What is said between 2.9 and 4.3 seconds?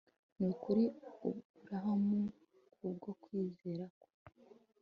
bwo kwizera kwe